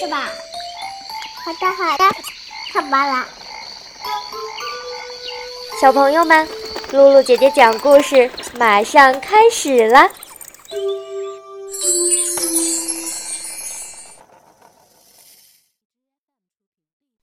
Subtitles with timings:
[0.00, 0.30] 是吧。
[1.44, 2.04] 好的，好的，
[2.72, 3.28] 看吧啦。
[5.78, 6.48] 小朋友们，
[6.90, 10.10] 露露姐姐讲故事马上开始了。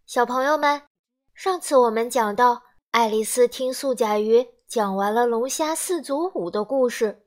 [0.06, 0.84] 小朋友们，
[1.34, 7.24] 上次我们讲到，爱丽丝听素甲鱼讲完了龙虾四足舞的故事，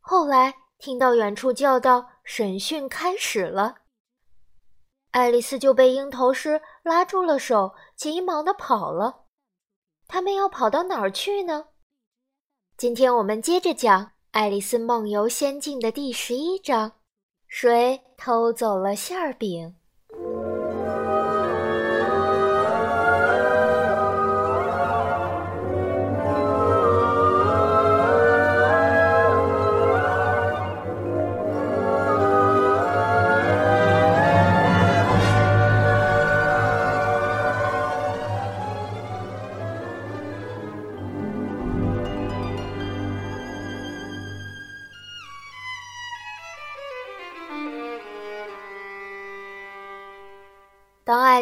[0.00, 3.74] 后来听到远处叫道：“审讯开始了。”
[5.16, 9.24] 爱丽丝就被鹰头狮拉住了手，急忙地跑了。
[10.06, 11.68] 他们要跑到哪儿去呢？
[12.76, 16.92] 今天我们接着讲《爱丽丝梦游仙境》的第十一章：
[17.48, 19.76] 谁偷走了馅饼？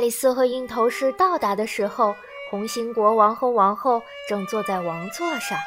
[0.05, 2.15] 丽丝和鹰头狮到达的时候，
[2.51, 5.59] 红心国王和王后正坐在王座上，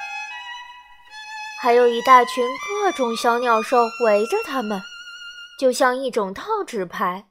[1.60, 4.80] 还有一大群各种小鸟兽围着他们，
[5.60, 7.30] 就像一整套纸牌。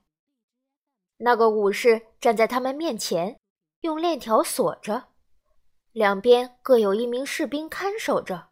[1.19, 3.39] 那个武士站在他们面前，
[3.83, 5.05] 用链条锁着，
[5.93, 8.49] 两边各有一名士兵看守着。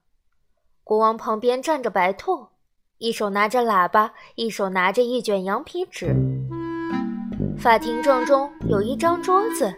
[0.85, 2.51] 国王旁边站着白兔，
[2.99, 6.15] 一手拿着喇叭，一手拿着一卷羊皮纸。
[7.65, 9.73] 法庭正中有一张桌子，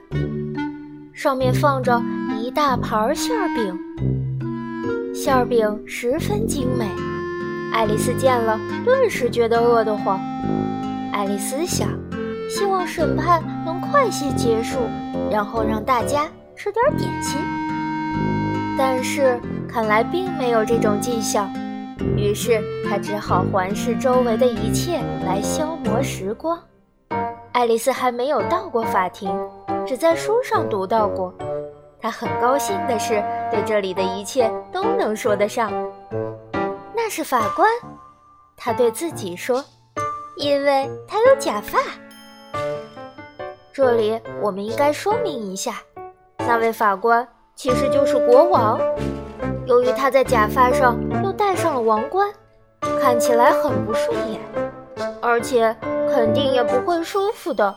[1.13, 2.03] 上面放着
[2.37, 6.85] 一大盘馅饼，馅饼十分精美。
[7.73, 10.19] 爱丽丝见了，顿时觉得饿得慌。
[11.13, 11.89] 爱丽丝想，
[12.51, 14.81] 希望审判能快些结束，
[15.31, 16.27] 然后让大家
[16.57, 17.39] 吃点点心。
[18.77, 19.39] 但是
[19.69, 21.49] 看来并没有这种迹象，
[22.17, 26.59] 于是她只好环视周围的一切来消磨时光。
[27.57, 29.35] 爱丽丝还没有到过法庭，
[29.87, 31.33] 只在书上读到过。
[31.99, 35.73] 她很高兴的是，对这里的一切都能说得上。
[36.95, 37.67] 那是法官，
[38.59, 39.65] 她对自己说，
[40.37, 41.79] 因为他有假发。
[43.73, 45.77] 这里我们应该说明一下，
[46.37, 48.79] 那位法官其实就是国王。
[49.65, 52.31] 由于他在假发上又戴上了王冠，
[53.01, 54.43] 看起来很不顺眼，
[55.21, 55.77] 而且。
[56.09, 57.77] 肯定也不会舒服的。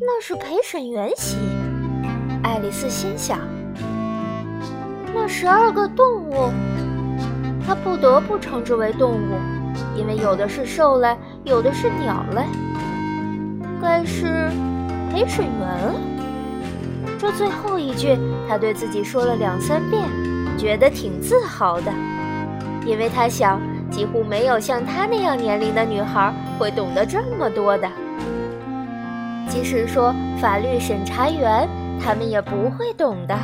[0.00, 1.36] 那是陪审员席，
[2.42, 3.38] 爱丽丝心想。
[5.12, 6.48] 那十二个动物，
[7.66, 9.36] 她不得不称之为动物，
[9.94, 12.44] 因为有的是兽类，有的是鸟类。
[13.82, 14.48] 该是
[15.12, 15.94] 陪审员。
[17.18, 18.16] 这最后一句，
[18.48, 20.08] 她对自己说了两三遍，
[20.56, 21.92] 觉得挺自豪的，
[22.86, 23.60] 因为她想。
[23.90, 27.90] 几乎没有像她那样年龄的女孩会懂得这么多的。
[29.48, 31.68] 即使说法律审查员，
[32.00, 33.36] 他们也不会懂的。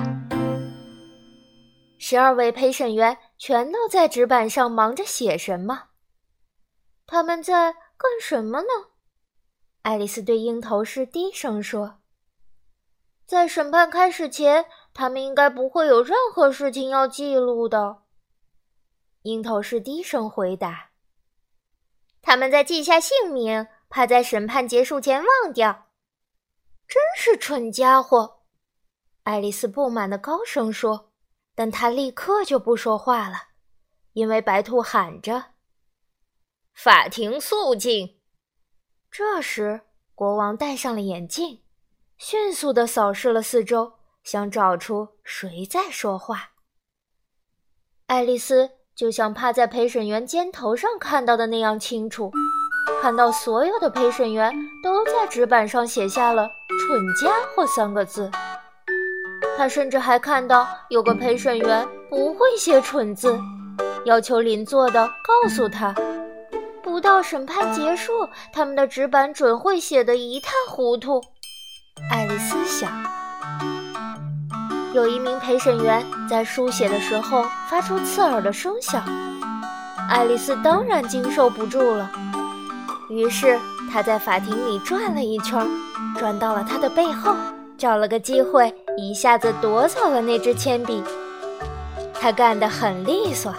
[1.98, 5.84] 十二位陪审员全都在纸板上忙着写什么？
[7.06, 8.68] 他们在干什么呢？
[9.82, 11.98] 爱丽丝对鹰头狮低声说
[13.26, 17.98] ：“在审判开始前，他们应该不会有任何事情要记录的。”
[19.26, 20.90] 鹰头狮低声回答
[22.22, 25.88] ：“他们在记下姓名，怕在审判结束前忘掉。”
[26.86, 28.44] 真是蠢家伙！
[29.24, 31.10] 爱丽丝不满的高声说，
[31.56, 33.48] 但她立刻就不说话了，
[34.12, 35.46] 因为白兔喊着
[36.72, 38.20] ：“法庭肃静！”
[39.10, 39.80] 这时，
[40.14, 41.64] 国王戴上了眼镜，
[42.16, 46.52] 迅速的扫视了四周，想找出谁在说话。
[48.06, 48.75] 爱丽丝。
[48.96, 52.32] 就像趴在陪审员肩头上看到的那样清楚，
[53.02, 54.50] 看到所有的陪审员
[54.82, 56.48] 都在纸板上写下了
[56.80, 58.30] “蠢家伙”三个字。
[59.58, 63.38] 他甚至还看到有个陪审员不会写“蠢”字，
[64.06, 65.94] 要求邻座的告诉他，
[66.82, 71.22] 不到审判结束，他们的纸板准会写得一塌糊涂。
[72.10, 73.15] 爱丽丝想。
[74.96, 79.04] 有一名陪审员在书写的时候发出刺耳的声响，
[80.08, 82.10] 爱丽丝当然经受不住了。
[83.10, 83.60] 于是
[83.92, 85.68] 她在法庭里转了一圈，
[86.18, 87.36] 转到了他的背后，
[87.76, 91.04] 找了个机会一下子夺走了那支铅笔。
[92.18, 93.52] 他干得很利索，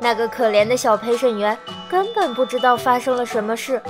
[0.00, 1.56] 那个可怜的小陪审员
[1.88, 3.80] 根本不知道发生了什么事。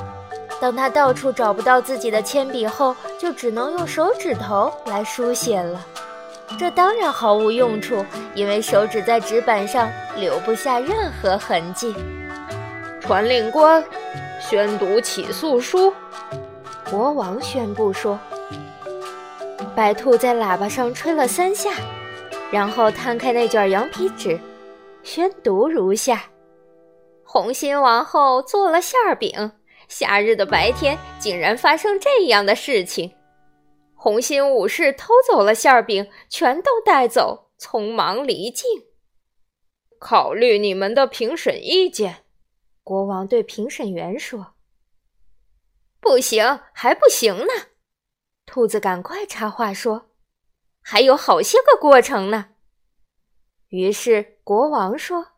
[0.60, 5.80] 当他到处找不到自己的铅笔后，就只能用手指头来书写了。
[6.58, 8.04] 这当然毫无用处，
[8.34, 11.94] 因为手指在纸板上留不下任何痕迹。
[13.00, 13.84] 传令官，
[14.40, 15.92] 宣读起诉书。
[16.90, 18.18] 国王宣布说
[19.74, 21.72] ：“白兔在喇叭上吹了三下，
[22.50, 24.38] 然后摊开那卷羊皮纸，
[25.02, 26.22] 宣读如下：
[27.24, 29.52] 红心王后做了馅饼，
[29.88, 33.12] 夏日的白天竟然发生这样的事情。
[34.06, 38.84] 红心武士偷走了馅饼，全都带走，匆忙离境。
[39.98, 42.24] 考虑你们的评审意见。”
[42.84, 44.54] 国王对评审员说。
[45.98, 47.52] 不行，还不行呢！
[48.44, 50.12] 兔子赶快插话说
[50.80, 52.50] ：“还有好些个过程呢。”
[53.70, 55.32] 于是国王说：“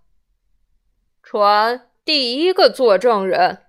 [1.25, 3.65] 传第一个作证人。”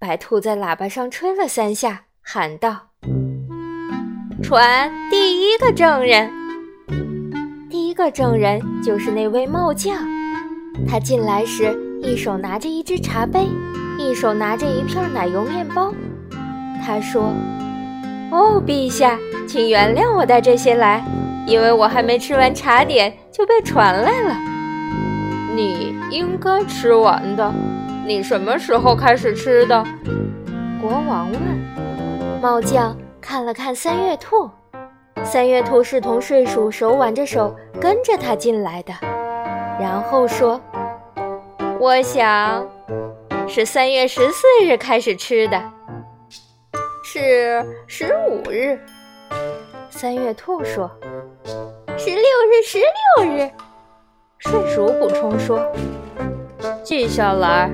[0.00, 2.91] 白兔在喇叭上吹了三下，喊道
[4.42, 6.30] ：“传第一个证人！”
[7.70, 9.96] 第一个证人就是那位帽匠。
[10.88, 13.46] 他进来时，一手拿着一只茶杯。
[13.98, 15.92] 一手拿着一片奶油面包，
[16.84, 17.32] 他说
[18.32, 21.04] ：“哦，陛下，请原谅我带这些来，
[21.46, 24.34] 因为我还没吃完茶点就被传来了。
[25.54, 27.52] 你应该吃完的，
[28.06, 29.84] 你什么时候开始吃的？”
[30.80, 31.40] 国王问。
[32.40, 34.50] 帽匠看了看三月兔，
[35.24, 38.92] 三月兔是同睡鼠手挽着手跟着他进来的，
[39.80, 40.60] 然后说
[41.78, 42.68] ：“我想。”
[43.48, 45.62] 是三月十四日开始吃的，
[47.04, 48.78] 是十五日。
[49.88, 50.90] 三月兔说
[51.96, 53.50] ：“十六日，十六日。”
[54.38, 55.64] 睡鼠补充说
[56.82, 57.70] ：“记下来。”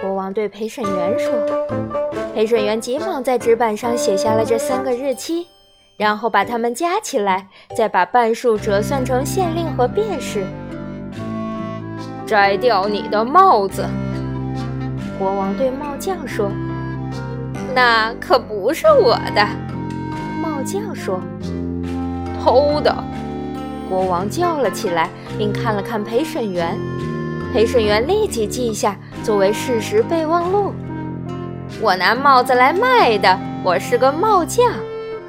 [0.00, 1.95] 国王对陪审员说。
[2.36, 5.46] 陪审员急忙在纸板上写下了这三个日期，
[5.96, 10.44] 然后把它们加起来，再把半数折算成县令和便士。
[12.26, 13.86] 摘掉你的帽子。
[15.18, 16.52] 国王对帽匠说
[17.74, 19.42] ：“那可不是我的。”
[20.42, 21.18] 帽匠说
[22.44, 22.94] ：“偷的！”
[23.88, 26.78] 国王叫了起来，并看了看陪审员。
[27.54, 28.94] 陪审员立即记下，
[29.24, 30.74] 作为事实备忘录
[31.82, 34.72] ：“我拿帽子来卖的，我是个帽匠，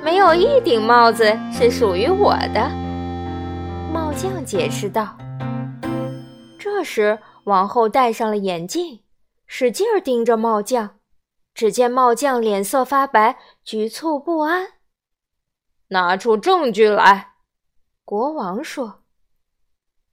[0.01, 2.71] 没有一顶帽子是属于我的。”
[3.91, 5.17] 帽匠解释道。
[6.57, 9.01] 这时，王后戴上了眼镜。
[9.45, 10.97] 使劲儿盯着帽匠，
[11.53, 14.67] 只见帽匠脸色发白，局促不安。
[15.89, 17.35] 拿出证据来，
[18.03, 19.03] 国王说，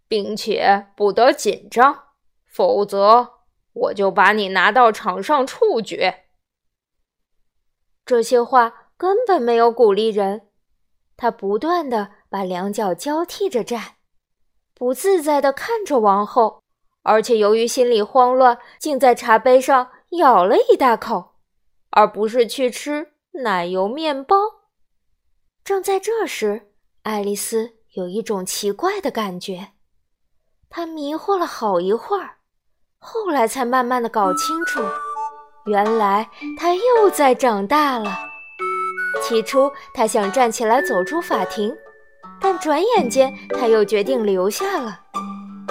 [0.07, 2.05] 并且不得紧张，
[2.47, 3.31] 否则
[3.73, 6.24] 我就把你拿到场上处决。
[8.05, 10.49] 这些话根本没有鼓励人。
[11.17, 13.95] 他不断的把两脚交替着站，
[14.75, 16.63] 不自在的看着王后。
[17.03, 21.35] 而且由于心里慌乱，竟在茶杯上咬了一大口，
[21.91, 24.37] 而不是去吃奶油面包。
[25.63, 29.73] 正在这时，爱丽丝有一种奇怪的感觉，
[30.71, 32.39] 她迷惑了好一会儿，
[32.99, 34.81] 后来才慢慢的搞清楚，
[35.67, 36.29] 原来
[36.59, 38.17] 他又在长大了。
[39.23, 41.75] 起初，他想站起来走出法庭，
[42.41, 45.01] 但转眼间，他又决定留下了，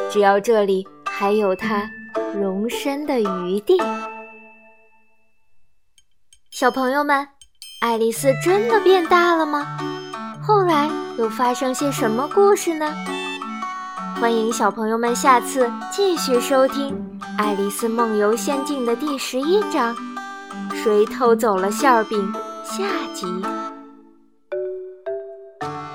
[0.09, 0.87] 只要这里。
[1.15, 1.87] 还有他
[2.33, 3.77] 容身的余地。
[6.49, 7.27] 小朋友们，
[7.81, 9.77] 爱丽丝真的变大了吗？
[10.41, 12.91] 后来又发生些什么故事呢？
[14.19, 16.95] 欢迎小朋友们下次继续收听
[17.37, 19.95] 《爱丽丝梦游仙境》的第十一章
[20.75, 22.31] 《谁偷走了馅饼》
[22.63, 23.25] 下集。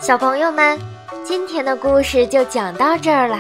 [0.01, 0.79] 小朋友们，
[1.25, 3.39] 今天的故事就讲到这儿了。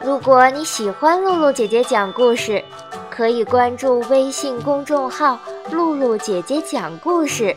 [0.00, 2.62] 如果你喜欢露露姐姐讲故事，
[3.10, 5.38] 可以关注微信公众号
[5.72, 7.54] “露露姐姐讲故事”，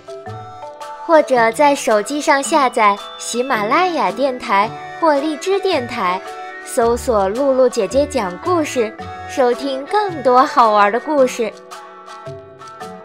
[1.05, 4.69] 或者在手机上下载喜马拉雅电台
[4.99, 6.19] 或荔枝电台，
[6.65, 8.95] 搜索“露露姐姐讲故事”，
[9.29, 11.51] 收听更多好玩的故事。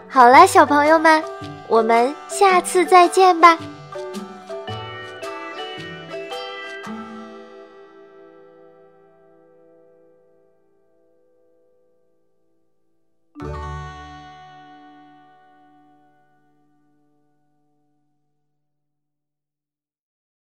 [0.07, 1.23] 好了，小朋友们，
[1.67, 3.57] 我们下次再见吧。